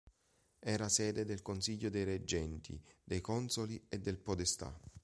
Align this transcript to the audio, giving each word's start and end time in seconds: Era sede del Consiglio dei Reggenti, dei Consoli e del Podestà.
Era 0.57 0.89
sede 0.89 1.25
del 1.25 1.43
Consiglio 1.43 1.91
dei 1.91 2.03
Reggenti, 2.03 2.81
dei 3.03 3.21
Consoli 3.21 3.79
e 3.87 3.99
del 3.99 4.17
Podestà. 4.17 4.75